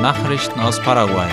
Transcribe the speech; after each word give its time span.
Nachrichten 0.00 0.60
aus 0.60 0.80
Paraguay. 0.80 1.28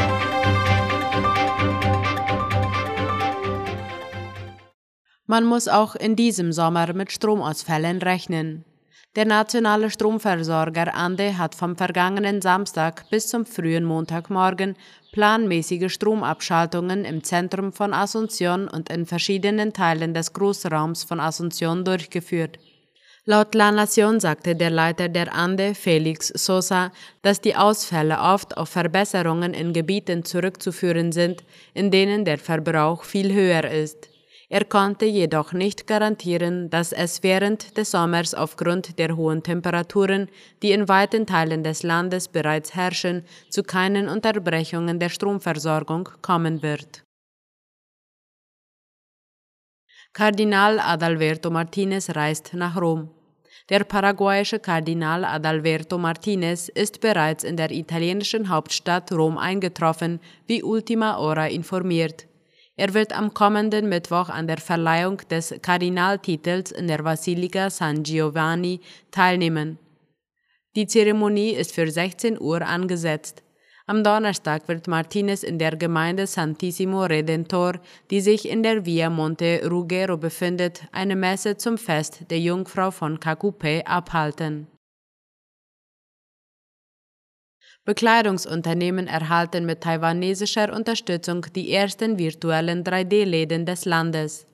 Man 5.25 5.45
muss 5.45 5.67
auch 5.67 5.95
in 5.95 6.15
diesem 6.15 6.51
Sommer 6.51 6.93
mit 6.93 7.11
Stromausfällen 7.11 8.01
rechnen. 8.01 8.65
Der 9.15 9.25
nationale 9.25 9.89
Stromversorger 9.89 10.95
Ande 10.95 11.37
hat 11.37 11.53
vom 11.53 11.75
vergangenen 11.75 12.41
Samstag 12.41 13.09
bis 13.09 13.27
zum 13.27 13.45
frühen 13.45 13.83
Montagmorgen 13.83 14.77
planmäßige 15.11 15.91
Stromabschaltungen 15.91 17.03
im 17.03 17.23
Zentrum 17.23 17.73
von 17.73 17.93
Asunción 17.93 18.69
und 18.69 18.89
in 18.89 19.05
verschiedenen 19.05 19.73
Teilen 19.73 20.13
des 20.13 20.31
Großraums 20.31 21.03
von 21.03 21.19
Asunción 21.19 21.83
durchgeführt. 21.83 22.57
Laut 23.25 23.53
La 23.53 23.71
Nación 23.71 24.19
sagte 24.19 24.55
der 24.55 24.71
Leiter 24.71 25.07
der 25.07 25.31
Ande, 25.31 25.75
Felix 25.75 26.29
Sosa, 26.29 26.91
dass 27.21 27.39
die 27.39 27.55
Ausfälle 27.55 28.19
oft 28.19 28.57
auf 28.57 28.69
Verbesserungen 28.69 29.53
in 29.53 29.73
Gebieten 29.73 30.25
zurückzuführen 30.25 31.11
sind, 31.11 31.43
in 31.75 31.91
denen 31.91 32.25
der 32.25 32.39
Verbrauch 32.39 33.03
viel 33.03 33.31
höher 33.31 33.69
ist. 33.69 34.09
Er 34.49 34.65
konnte 34.65 35.05
jedoch 35.05 35.53
nicht 35.53 35.85
garantieren, 35.85 36.71
dass 36.71 36.93
es 36.93 37.21
während 37.21 37.77
des 37.77 37.91
Sommers 37.91 38.33
aufgrund 38.33 38.97
der 38.97 39.15
hohen 39.15 39.43
Temperaturen, 39.43 40.27
die 40.63 40.71
in 40.71 40.89
weiten 40.89 41.27
Teilen 41.27 41.63
des 41.63 41.83
Landes 41.83 42.27
bereits 42.27 42.73
herrschen, 42.73 43.23
zu 43.51 43.61
keinen 43.61 44.09
Unterbrechungen 44.09 44.99
der 44.99 45.09
Stromversorgung 45.09 46.09
kommen 46.23 46.63
wird. 46.63 47.03
Kardinal 50.13 50.77
Adalberto 50.77 51.49
Martinez 51.49 52.09
reist 52.09 52.53
nach 52.53 52.75
Rom. 52.75 53.09
Der 53.69 53.85
paraguayische 53.85 54.59
Kardinal 54.59 55.23
Adalberto 55.23 55.97
Martinez 55.97 56.67
ist 56.67 56.99
bereits 56.99 57.45
in 57.45 57.55
der 57.55 57.71
italienischen 57.71 58.49
Hauptstadt 58.49 59.09
Rom 59.13 59.37
eingetroffen, 59.37 60.19
wie 60.47 60.63
Ultima 60.63 61.15
Hora 61.17 61.47
informiert. 61.47 62.27
Er 62.75 62.93
wird 62.93 63.13
am 63.13 63.33
kommenden 63.33 63.87
Mittwoch 63.87 64.27
an 64.27 64.47
der 64.47 64.57
Verleihung 64.57 65.19
des 65.29 65.55
Kardinaltitels 65.61 66.71
in 66.71 66.89
der 66.89 67.03
Basilika 67.03 67.69
San 67.69 68.03
Giovanni 68.03 68.81
teilnehmen. 69.11 69.79
Die 70.75 70.87
Zeremonie 70.87 71.51
ist 71.51 71.73
für 71.73 71.89
16 71.89 72.37
Uhr 72.37 72.61
angesetzt. 72.63 73.43
Am 73.87 74.03
Donnerstag 74.03 74.67
wird 74.67 74.87
Martinez 74.87 75.43
in 75.43 75.57
der 75.57 75.75
Gemeinde 75.75 76.27
Santissimo 76.27 77.03
Redentor, 77.03 77.79
die 78.11 78.21
sich 78.21 78.47
in 78.47 78.61
der 78.63 78.85
Via 78.85 79.09
Monte 79.09 79.67
Ruggero 79.67 80.17
befindet, 80.17 80.83
eine 80.91 81.15
Messe 81.15 81.57
zum 81.57 81.77
Fest 81.77 82.29
der 82.29 82.39
Jungfrau 82.39 82.91
von 82.91 83.19
Cacupe 83.19 83.85
abhalten. 83.87 84.67
Bekleidungsunternehmen 87.83 89.07
erhalten 89.07 89.65
mit 89.65 89.81
taiwanesischer 89.81 90.71
Unterstützung 90.71 91.47
die 91.55 91.73
ersten 91.73 92.19
virtuellen 92.19 92.83
3D-Läden 92.83 93.65
des 93.65 93.85
Landes. 93.85 94.45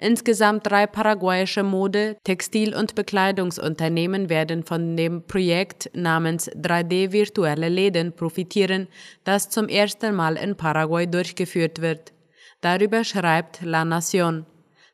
Insgesamt 0.00 0.64
drei 0.64 0.86
paraguayische 0.86 1.64
Mode-, 1.64 2.16
Textil- 2.22 2.74
und 2.74 2.94
Bekleidungsunternehmen 2.94 4.28
werden 4.28 4.62
von 4.62 4.96
dem 4.96 5.24
Projekt 5.26 5.90
namens 5.92 6.48
3D 6.52 7.10
Virtuelle 7.10 7.68
Läden 7.68 8.12
profitieren, 8.12 8.86
das 9.24 9.50
zum 9.50 9.68
ersten 9.68 10.14
Mal 10.14 10.36
in 10.36 10.56
Paraguay 10.56 11.08
durchgeführt 11.08 11.80
wird. 11.80 12.12
Darüber 12.60 13.02
schreibt 13.02 13.60
La 13.62 13.82
Nación. 13.82 14.44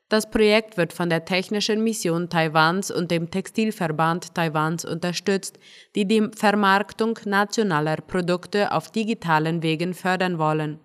Das 0.08 0.30
Projekt 0.30 0.78
wird 0.78 0.94
von 0.94 1.10
der 1.10 1.26
Technischen 1.26 1.84
Mission 1.84 2.30
Taiwans 2.30 2.90
und 2.90 3.10
dem 3.10 3.30
Textilverband 3.30 4.34
Taiwans 4.34 4.86
unterstützt, 4.86 5.58
die 5.94 6.06
die 6.06 6.30
Vermarktung 6.34 7.18
nationaler 7.26 7.96
Produkte 7.96 8.72
auf 8.72 8.90
digitalen 8.90 9.62
Wegen 9.62 9.92
fördern 9.92 10.38
wollen. 10.38 10.78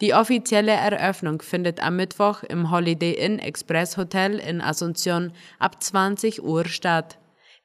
Die 0.00 0.14
offizielle 0.14 0.72
Eröffnung 0.72 1.42
findet 1.42 1.82
am 1.82 1.96
Mittwoch 1.96 2.42
im 2.44 2.70
Holiday 2.70 3.12
Inn 3.12 3.38
Express 3.38 3.98
Hotel 3.98 4.38
in 4.38 4.62
Asunción 4.62 5.32
ab 5.58 5.82
20 5.82 6.42
Uhr 6.42 6.64
statt. 6.66 7.18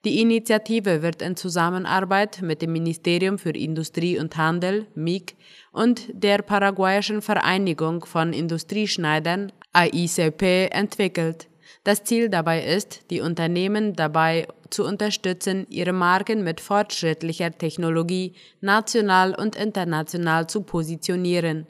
Die 0.03 0.19
Initiative 0.19 1.01
wird 1.01 1.21
in 1.21 1.37
Zusammenarbeit 1.37 2.41
mit 2.41 2.61
dem 2.61 2.73
Ministerium 2.73 3.37
für 3.37 3.51
Industrie 3.51 4.19
und 4.19 4.35
Handel 4.35 4.85
MIG 4.95 5.37
und 5.71 6.07
der 6.11 6.39
paraguayischen 6.39 7.21
Vereinigung 7.21 8.05
von 8.05 8.33
Industrieschneidern 8.33 9.53
AICP 9.71 10.71
entwickelt. 10.71 11.47
Das 11.85 12.03
Ziel 12.03 12.27
dabei 12.27 12.65
ist, 12.65 13.09
die 13.11 13.21
Unternehmen 13.21 13.95
dabei 13.95 14.47
zu 14.69 14.83
unterstützen, 14.83 15.67
ihre 15.69 15.93
Marken 15.93 16.43
mit 16.43 16.59
fortschrittlicher 16.59 17.57
Technologie 17.57 18.33
national 18.59 19.33
und 19.33 19.55
international 19.55 20.47
zu 20.47 20.63
positionieren. 20.63 21.65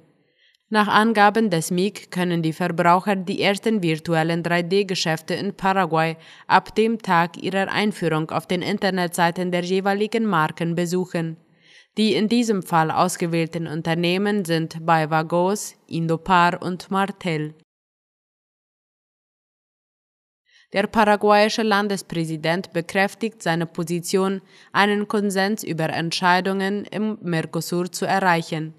Nach 0.69 0.87
Angaben 0.87 1.51
des 1.51 1.69
MIG 1.69 2.09
können 2.09 2.41
die 2.41 2.51
Verbraucher 2.51 3.15
die 3.15 3.39
ersten 3.39 3.83
virtuellen 3.83 4.41
3D-Geschäfte 4.41 5.35
in 5.35 5.53
Paraguay 5.53 6.17
ab 6.47 6.73
dem 6.73 6.97
Tag 6.99 7.37
ihrer 7.37 7.71
Einführung 7.71 8.31
auf 8.31 8.47
den 8.47 8.63
Internetseiten 8.63 9.51
der 9.51 9.61
jeweiligen 9.61 10.25
Marken 10.25 10.73
besuchen. 10.73 11.37
Die 11.97 12.15
in 12.15 12.27
diesem 12.29 12.63
Fall 12.63 12.89
ausgewählten 12.89 13.67
Unternehmen 13.67 14.43
sind 14.43 14.83
bei 14.83 15.09
Vagos, 15.11 15.75
Indopar 15.87 16.59
und 16.63 16.89
Martel. 16.89 17.53
Der 20.73 20.87
paraguayische 20.87 21.61
Landespräsident 21.61 22.73
bekräftigt 22.73 23.43
seine 23.43 23.67
Position, 23.67 24.41
einen 24.73 25.07
Konsens 25.07 25.63
über 25.63 25.89
Entscheidungen 25.89 26.85
im 26.85 27.19
Mercosur 27.21 27.91
zu 27.91 28.05
erreichen. 28.05 28.73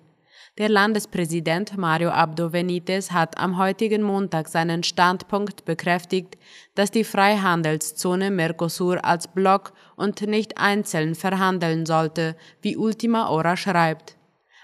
Der 0.58 0.70
Landespräsident 0.70 1.76
Mario 1.76 2.08
Abdo 2.08 2.48
Benitez 2.48 3.10
hat 3.10 3.36
am 3.36 3.58
heutigen 3.58 4.02
Montag 4.02 4.48
seinen 4.48 4.82
Standpunkt 4.84 5.66
bekräftigt, 5.66 6.38
dass 6.74 6.90
die 6.90 7.04
Freihandelszone 7.04 8.30
Mercosur 8.30 9.04
als 9.04 9.28
Block 9.28 9.74
und 9.96 10.22
nicht 10.22 10.56
einzeln 10.56 11.14
verhandeln 11.14 11.84
sollte, 11.84 12.36
wie 12.62 12.78
Ultima 12.78 13.28
Hora 13.28 13.58
schreibt. 13.58 14.16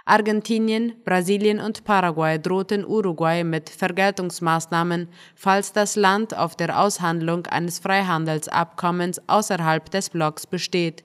Argentinien, 0.07 0.95
Brasilien 1.05 1.61
und 1.61 1.85
Paraguay 1.85 2.39
drohten 2.39 2.87
Uruguay 2.87 3.45
mit 3.45 3.69
Vergeltungsmaßnahmen, 3.69 5.09
falls 5.35 5.75
das 5.75 5.95
Land 5.95 6.35
auf 6.35 6.57
der 6.57 6.81
Aushandlung 6.81 7.47
eines 7.49 7.81
Freihandelsabkommens 7.81 9.21
außerhalb 9.29 9.91
des 9.91 10.09
Blocks 10.09 10.47
besteht. 10.47 11.05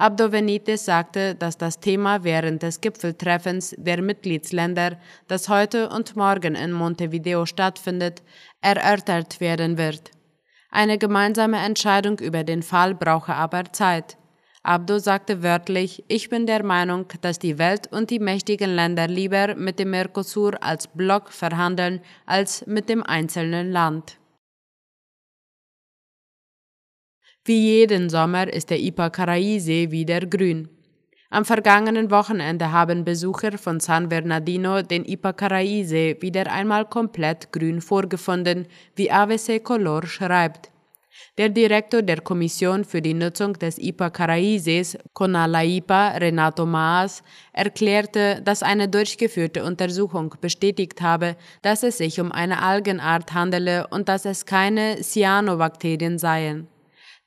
Abdo 0.00 0.30
Benitez 0.30 0.86
sagte, 0.86 1.34
dass 1.34 1.58
das 1.58 1.78
Thema 1.78 2.24
während 2.24 2.62
des 2.62 2.80
Gipfeltreffens 2.80 3.74
der 3.76 4.00
Mitgliedsländer, 4.00 4.96
das 5.28 5.50
heute 5.50 5.90
und 5.90 6.16
morgen 6.16 6.54
in 6.54 6.72
Montevideo 6.72 7.44
stattfindet, 7.44 8.22
erörtert 8.62 9.42
werden 9.42 9.76
wird. 9.76 10.10
Eine 10.70 10.96
gemeinsame 10.96 11.58
Entscheidung 11.58 12.18
über 12.18 12.44
den 12.44 12.62
Fall 12.62 12.94
brauche 12.94 13.34
aber 13.34 13.74
Zeit. 13.74 14.16
Abdo 14.62 14.98
sagte 14.98 15.42
wörtlich, 15.42 16.02
ich 16.08 16.30
bin 16.30 16.46
der 16.46 16.64
Meinung, 16.64 17.04
dass 17.20 17.38
die 17.38 17.58
Welt 17.58 17.92
und 17.92 18.08
die 18.08 18.20
mächtigen 18.20 18.74
Länder 18.74 19.06
lieber 19.06 19.54
mit 19.54 19.78
dem 19.78 19.90
Mercosur 19.90 20.62
als 20.62 20.86
Block 20.86 21.30
verhandeln 21.30 22.00
als 22.24 22.66
mit 22.66 22.88
dem 22.88 23.02
einzelnen 23.02 23.70
Land. 23.70 24.16
Wie 27.50 27.80
jeden 27.80 28.10
Sommer 28.10 28.46
ist 28.46 28.70
der 28.70 28.78
Ipacaraí-See 28.78 29.90
wieder 29.90 30.20
grün. 30.20 30.68
Am 31.30 31.44
vergangenen 31.44 32.08
Wochenende 32.12 32.70
haben 32.70 33.04
Besucher 33.04 33.58
von 33.58 33.80
San 33.80 34.08
Bernardino 34.08 34.82
den 34.82 35.04
Ipacaraí-See 35.04 36.18
wieder 36.20 36.46
einmal 36.52 36.84
komplett 36.84 37.50
grün 37.50 37.80
vorgefunden, 37.80 38.68
wie 38.94 39.10
AVC 39.10 39.64
Color 39.64 40.06
schreibt. 40.06 40.70
Der 41.38 41.48
Direktor 41.48 42.02
der 42.02 42.20
Kommission 42.20 42.84
für 42.84 43.02
die 43.02 43.14
Nutzung 43.14 43.54
des 43.54 43.78
Ipacaraí-Sees, 43.78 44.98
Conalaipa, 45.12 46.10
Renato 46.18 46.64
Maas, 46.66 47.24
erklärte, 47.52 48.42
dass 48.44 48.62
eine 48.62 48.86
durchgeführte 48.86 49.64
Untersuchung 49.64 50.36
bestätigt 50.40 51.02
habe, 51.02 51.34
dass 51.62 51.82
es 51.82 51.98
sich 51.98 52.20
um 52.20 52.30
eine 52.30 52.62
Algenart 52.62 53.34
handele 53.34 53.88
und 53.88 54.08
dass 54.08 54.24
es 54.24 54.46
keine 54.46 55.02
Cyanobakterien 55.02 56.16
seien. 56.16 56.68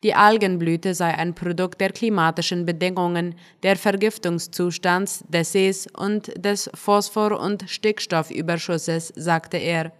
Die 0.03 0.13
Algenblüte 0.13 0.93
sei 0.93 1.15
ein 1.15 1.33
Produkt 1.33 1.79
der 1.79 1.91
klimatischen 1.91 2.65
Bedingungen, 2.65 3.35
der 3.63 3.77
Vergiftungszustands 3.77 5.23
des 5.29 5.53
Sees 5.53 5.87
und 5.87 6.33
des 6.35 6.69
Phosphor- 6.73 7.39
und 7.39 7.63
Stickstoffüberschusses, 7.69 9.13
sagte 9.15 9.57
er. 9.57 9.93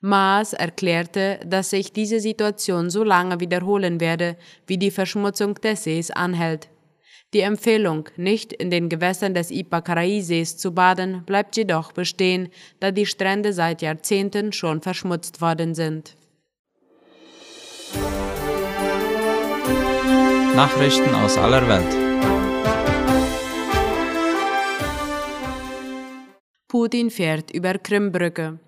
Maas 0.00 0.52
erklärte, 0.52 1.40
dass 1.44 1.70
sich 1.70 1.92
diese 1.92 2.20
Situation 2.20 2.88
so 2.88 3.02
lange 3.02 3.40
wiederholen 3.40 4.00
werde, 4.00 4.36
wie 4.68 4.78
die 4.78 4.92
Verschmutzung 4.92 5.54
des 5.54 5.82
Sees 5.82 6.12
anhält. 6.12 6.68
Die 7.34 7.40
Empfehlung, 7.40 8.08
nicht 8.16 8.52
in 8.52 8.70
den 8.70 8.88
Gewässern 8.88 9.34
des 9.34 9.50
Ipacaraí-Sees 9.50 10.56
zu 10.56 10.72
baden, 10.72 11.24
bleibt 11.24 11.56
jedoch 11.56 11.90
bestehen, 11.90 12.50
da 12.78 12.92
die 12.92 13.06
Strände 13.06 13.52
seit 13.52 13.82
Jahrzehnten 13.82 14.52
schon 14.52 14.80
verschmutzt 14.80 15.40
worden 15.40 15.74
sind. 15.74 16.16
Nachrichten 20.56 21.14
aus 21.14 21.36
aller 21.36 21.68
Welt. 21.68 21.92
Putin 26.66 27.10
fährt 27.10 27.50
über 27.50 27.74
Krimbrücke. 27.74 28.58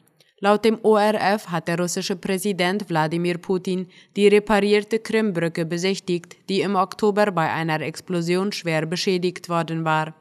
Laut 0.40 0.66
dem 0.66 0.78
ORF 0.82 1.48
hat 1.48 1.66
der 1.66 1.78
russische 1.78 2.16
Präsident 2.16 2.90
Wladimir 2.90 3.38
Putin 3.38 3.88
die 4.16 4.28
reparierte 4.28 4.98
Krimbrücke 4.98 5.64
besichtigt, 5.64 6.36
die 6.50 6.60
im 6.60 6.76
Oktober 6.76 7.32
bei 7.32 7.50
einer 7.50 7.80
Explosion 7.80 8.52
schwer 8.52 8.84
beschädigt 8.84 9.48
worden 9.48 9.86
war. 9.86 10.12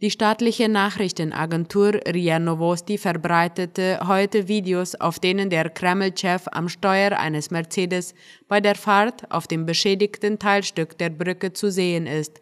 Die 0.00 0.10
staatliche 0.10 0.68
Nachrichtenagentur 0.68 2.00
RIA 2.08 2.38
Novosti 2.38 2.96
verbreitete 2.96 4.00
heute 4.06 4.48
Videos, 4.48 4.94
auf 4.94 5.18
denen 5.18 5.50
der 5.50 5.68
Kreml-Chef 5.68 6.46
am 6.52 6.70
Steuer 6.70 7.18
eines 7.18 7.50
Mercedes 7.50 8.14
bei 8.48 8.60
der 8.60 8.76
Fahrt 8.76 9.30
auf 9.30 9.46
dem 9.46 9.66
beschädigten 9.66 10.38
Teilstück 10.38 10.96
der 10.96 11.10
Brücke 11.10 11.52
zu 11.52 11.70
sehen 11.70 12.06
ist. 12.06 12.40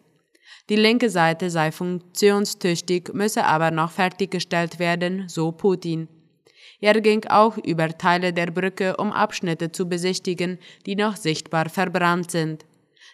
Die 0.69 0.77
linke 0.77 1.09
Seite 1.09 1.49
sei 1.49 1.71
funktionstüchtig, 1.71 3.13
müsse 3.13 3.43
aber 3.43 3.71
noch 3.71 3.91
fertiggestellt 3.91 4.79
werden, 4.79 5.27
so 5.27 5.51
Putin. 5.51 6.07
Er 6.79 7.01
ging 7.01 7.25
auch 7.25 7.57
über 7.57 7.89
Teile 7.89 8.31
der 8.31 8.51
Brücke, 8.51 8.95
um 8.95 9.11
Abschnitte 9.11 9.71
zu 9.71 9.89
besichtigen, 9.89 10.59
die 10.85 10.95
noch 10.95 11.17
sichtbar 11.17 11.67
verbrannt 11.67 12.31
sind. 12.31 12.65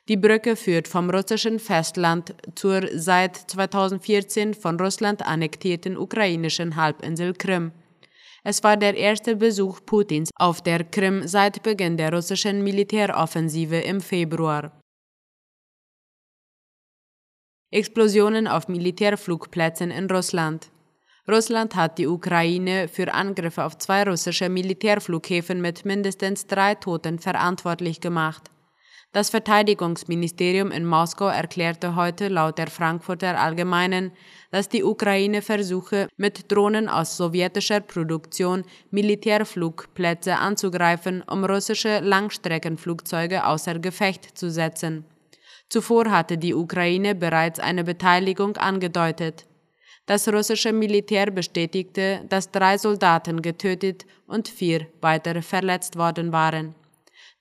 Die 0.08 0.18
Brücke 0.18 0.56
führt 0.56 0.88
vom 0.88 1.10
russischen 1.10 1.58
Festland 1.58 2.36
zur 2.54 2.88
seit 2.94 3.38
2014 3.38 4.54
von 4.54 4.80
Russland 4.80 5.26
annektierten 5.26 5.98
ukrainischen 5.98 6.76
Halbinsel 6.76 7.34
Krim. 7.34 7.72
Es 8.44 8.64
war 8.64 8.78
der 8.78 8.96
erste 8.96 9.36
Besuch 9.36 9.80
Putins 9.84 10.30
auf 10.36 10.62
der 10.62 10.84
Krim 10.84 11.28
seit 11.28 11.64
Beginn 11.64 11.98
der 11.98 12.14
russischen 12.14 12.64
Militäroffensive 12.64 13.80
im 13.80 14.00
Februar. 14.00 14.80
Explosionen 17.72 18.48
auf 18.48 18.68
Militärflugplätzen 18.68 19.90
in 19.90 20.06
Russland. 20.06 20.70
Russland 21.28 21.76
hat 21.76 21.98
die 21.98 22.06
Ukraine 22.06 22.88
für 22.88 23.12
Angriffe 23.12 23.64
auf 23.64 23.80
zwei 23.80 24.04
russische 24.04 24.50
Militärflughäfen 24.50 25.60
mit 25.60 25.84
mindestens 25.84 26.46
drei 26.46 26.76
Toten 26.76 27.18
verantwortlich 27.18 28.00
gemacht. 28.00 28.52
Das 29.16 29.30
Verteidigungsministerium 29.30 30.72
in 30.72 30.86
Moskau 30.86 31.28
erklärte 31.28 31.96
heute 31.96 32.28
laut 32.28 32.58
der 32.58 32.68
Frankfurter 32.68 33.40
Allgemeinen, 33.40 34.12
dass 34.52 34.68
die 34.68 34.84
Ukraine 34.84 35.42
versuche, 35.42 36.10
mit 36.18 36.52
Drohnen 36.52 36.90
aus 36.90 37.16
sowjetischer 37.16 37.80
Produktion 37.80 38.66
Militärflugplätze 38.92 40.36
anzugreifen, 40.36 41.22
um 41.32 41.46
russische 41.46 42.02
Langstreckenflugzeuge 42.02 43.46
außer 43.46 43.80
Gefecht 43.80 44.38
zu 44.38 44.52
setzen. 44.52 45.06
Zuvor 45.70 46.12
hatte 46.12 46.38
die 46.38 46.54
Ukraine 46.54 47.16
bereits 47.16 47.62
eine 47.62 47.86
Beteiligung 47.86 48.58
angedeutet. 48.58 49.46
Das 50.08 50.28
russische 50.28 50.74
Militär 50.74 51.32
bestätigte, 51.32 52.26
dass 52.28 52.52
drei 52.52 52.78
Soldaten 52.78 53.42
getötet 53.42 54.06
und 54.28 54.50
vier 54.50 54.88
weitere 55.00 55.42
verletzt 55.42 55.98
worden 55.98 56.34
waren. 56.34 56.76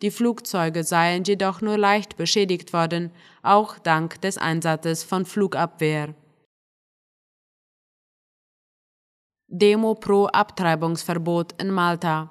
Die 0.04 0.10
Flugzeuge 0.10 0.84
seien 0.84 1.24
jedoch 1.24 1.62
nur 1.62 1.78
leicht 1.78 2.18
beschädigt 2.18 2.74
worden, 2.74 3.10
auch 3.42 3.78
dank 3.78 4.20
des 4.20 4.36
Einsatzes 4.36 5.02
von 5.02 5.24
Flugabwehr. 5.24 6.14
Demo 9.46 9.94
pro 9.94 10.26
Abtreibungsverbot 10.26 11.52
in 11.58 11.70
Malta. 11.70 12.30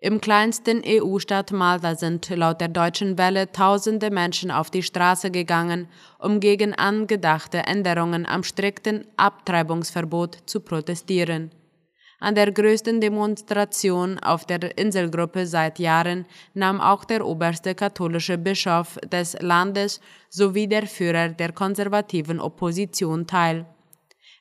Im 0.00 0.20
kleinsten 0.20 0.82
EU-Staat 0.84 1.52
Malta 1.52 1.94
sind 1.94 2.28
laut 2.30 2.60
der 2.60 2.66
Deutschen 2.66 3.18
Welle 3.18 3.52
tausende 3.52 4.10
Menschen 4.10 4.50
auf 4.50 4.68
die 4.68 4.82
Straße 4.82 5.30
gegangen, 5.30 5.86
um 6.18 6.40
gegen 6.40 6.74
angedachte 6.74 7.58
Änderungen 7.58 8.26
am 8.26 8.42
strikten 8.42 9.06
Abtreibungsverbot 9.16 10.38
zu 10.46 10.58
protestieren. 10.58 11.52
An 12.24 12.34
der 12.34 12.52
größten 12.52 13.02
Demonstration 13.02 14.18
auf 14.18 14.46
der 14.46 14.78
Inselgruppe 14.78 15.46
seit 15.46 15.78
Jahren 15.78 16.24
nahm 16.54 16.80
auch 16.80 17.04
der 17.04 17.26
oberste 17.26 17.74
katholische 17.74 18.38
Bischof 18.38 18.98
des 19.12 19.36
Landes 19.42 20.00
sowie 20.30 20.66
der 20.66 20.86
Führer 20.86 21.28
der 21.28 21.52
konservativen 21.52 22.40
Opposition 22.40 23.26
teil. 23.26 23.66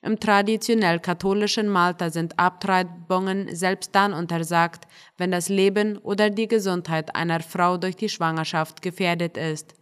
Im 0.01 0.17
traditionell 0.17 1.01
katholischen 1.01 1.67
Malta 1.67 2.09
sind 2.09 2.39
Abtreibungen 2.39 3.53
selbst 3.53 3.93
dann 3.93 4.13
untersagt, 4.13 4.85
wenn 5.17 5.31
das 5.31 5.49
Leben 5.49 5.97
oder 5.97 6.29
die 6.29 6.47
Gesundheit 6.47 7.13
einer 7.17 7.41
Frau 7.41 7.75
durch 7.75 7.97
die 7.97 8.07
Schwangerschaft 8.07 8.81
gefährdet 8.81 9.35
ist. 9.35 9.75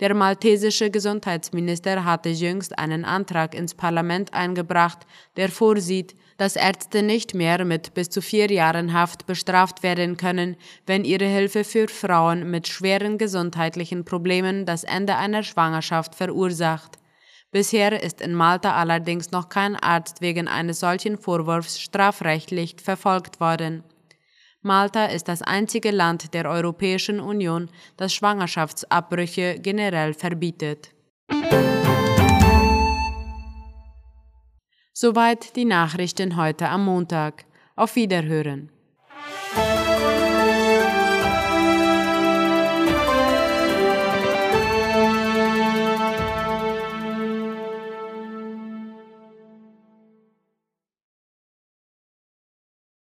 Der 0.00 0.14
maltesische 0.14 0.90
Gesundheitsminister 0.90 2.04
hatte 2.04 2.30
jüngst 2.30 2.78
einen 2.78 3.06
Antrag 3.06 3.54
ins 3.54 3.74
Parlament 3.74 4.32
eingebracht, 4.32 5.06
der 5.36 5.50
vorsieht, 5.50 6.14
dass 6.40 6.56
Ärzte 6.56 7.02
nicht 7.02 7.34
mehr 7.34 7.66
mit 7.66 7.92
bis 7.92 8.08
zu 8.08 8.22
vier 8.22 8.50
Jahren 8.50 8.94
Haft 8.94 9.26
bestraft 9.26 9.82
werden 9.82 10.16
können, 10.16 10.56
wenn 10.86 11.04
ihre 11.04 11.26
Hilfe 11.26 11.64
für 11.64 11.86
Frauen 11.86 12.50
mit 12.50 12.66
schweren 12.66 13.18
gesundheitlichen 13.18 14.06
Problemen 14.06 14.64
das 14.64 14.82
Ende 14.82 15.16
einer 15.16 15.42
Schwangerschaft 15.42 16.14
verursacht. 16.14 16.92
Bisher 17.50 18.02
ist 18.02 18.22
in 18.22 18.32
Malta 18.32 18.72
allerdings 18.72 19.32
noch 19.32 19.50
kein 19.50 19.76
Arzt 19.76 20.22
wegen 20.22 20.48
eines 20.48 20.80
solchen 20.80 21.18
Vorwurfs 21.18 21.78
strafrechtlich 21.78 22.76
verfolgt 22.82 23.38
worden. 23.38 23.84
Malta 24.62 25.04
ist 25.04 25.28
das 25.28 25.42
einzige 25.42 25.90
Land 25.90 26.32
der 26.32 26.48
Europäischen 26.48 27.20
Union, 27.20 27.68
das 27.98 28.14
Schwangerschaftsabbrüche 28.14 29.58
generell 29.60 30.14
verbietet. 30.14 30.94
Soweit 35.02 35.56
die 35.56 35.64
Nachrichten 35.64 36.36
heute 36.36 36.68
am 36.68 36.84
Montag. 36.84 37.46
Auf 37.74 37.96
Wiederhören. 37.96 38.68